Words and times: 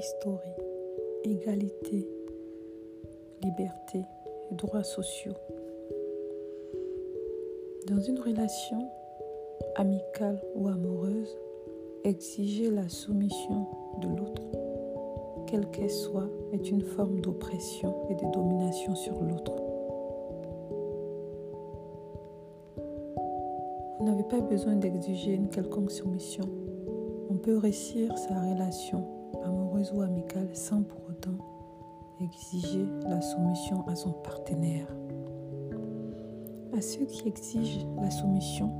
Story. 0.00 0.50
Égalité, 1.24 2.06
liberté 3.42 4.04
droits 4.52 4.84
sociaux. 4.84 5.34
Dans 7.88 8.00
une 8.00 8.18
relation 8.18 8.88
amicale 9.76 10.40
ou 10.54 10.68
amoureuse, 10.68 11.36
exiger 12.04 12.70
la 12.70 12.88
soumission 12.88 13.66
de 14.00 14.08
l'autre, 14.08 14.42
quelle 15.46 15.66
qu'elle 15.70 15.90
soit, 15.90 16.28
est 16.52 16.70
une 16.70 16.82
forme 16.82 17.20
d'oppression 17.20 17.94
et 18.10 18.14
de 18.14 18.30
domination 18.32 18.94
sur 18.94 19.20
l'autre. 19.22 19.56
Vous 23.98 24.04
n'avez 24.04 24.24
pas 24.24 24.40
besoin 24.40 24.76
d'exiger 24.76 25.34
une 25.34 25.48
quelconque 25.48 25.90
soumission. 25.90 26.44
On 27.30 27.34
peut 27.34 27.58
réussir 27.58 28.16
sa 28.18 28.40
relation 28.40 29.15
ou 29.92 30.00
amicale 30.00 30.48
sans 30.54 30.82
pour 30.82 30.98
autant 31.08 31.36
exiger 32.20 32.86
la 33.06 33.20
soumission 33.20 33.86
à 33.86 33.94
son 33.94 34.12
partenaire. 34.12 34.86
À 36.76 36.80
ceux 36.80 37.04
qui 37.04 37.28
exigent 37.28 37.86
la 38.00 38.10
soumission, 38.10 38.70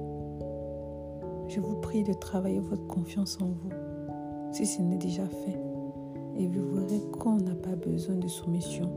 je 1.49 1.61
vous 1.61 1.77
prie 1.77 2.03
de 2.03 2.15
travailler 2.15 2.61
votre 2.61 2.87
confiance 2.87 3.39
en 3.41 3.47
vous, 3.47 3.71
si 4.53 4.65
ce 4.65 4.81
n'est 4.81 4.97
déjà 4.97 5.27
fait, 5.27 5.61
et 6.39 6.47
vous 6.47 6.75
verrez 6.75 7.01
qu'on 7.19 7.37
n'a 7.37 7.55
pas 7.55 7.77
besoin 7.77 8.17
de 8.17 8.29
soumission 8.29 8.91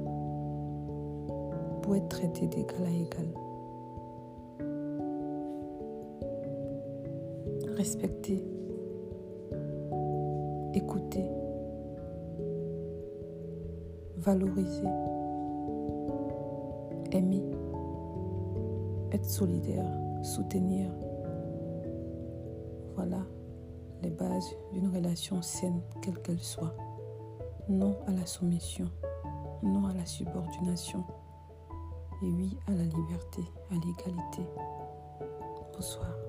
pour 1.81 1.95
être 1.95 2.07
traité 2.07 2.47
d'égal 2.47 2.83
à 2.85 2.89
égal. 2.89 3.27
Respectez 7.75 8.45
écouter, 10.73 11.25
valoriser, 14.19 14.87
aimer, 17.11 17.43
être 19.11 19.25
solidaire, 19.25 19.85
soutenir. 20.23 20.91
Voilà 22.95 23.25
les 24.01 24.09
bases 24.09 24.55
d'une 24.73 24.93
relation 24.93 25.41
saine, 25.41 25.81
quelle 26.01 26.21
qu'elle 26.21 26.39
soit. 26.39 26.75
Non 27.67 27.97
à 28.07 28.11
la 28.11 28.25
soumission, 28.25 28.89
non 29.63 29.85
à 29.87 29.93
la 29.93 30.05
subordination 30.05 31.03
et 32.23 32.31
oui 32.31 32.57
à 32.67 32.71
la 32.71 32.83
liberté, 32.83 33.41
à 33.71 33.75
l'égalité. 33.75 34.43
Bonsoir. 35.73 36.28